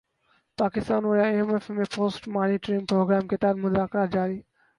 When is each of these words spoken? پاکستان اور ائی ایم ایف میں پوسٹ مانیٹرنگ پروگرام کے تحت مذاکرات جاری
پاکستان 0.57 1.05
اور 1.05 1.17
ائی 1.17 1.35
ایم 1.35 1.53
ایف 1.53 1.69
میں 1.69 1.85
پوسٹ 1.95 2.27
مانیٹرنگ 2.27 2.85
پروگرام 2.85 3.27
کے 3.27 3.37
تحت 3.37 3.55
مذاکرات 3.57 4.13
جاری 4.13 4.39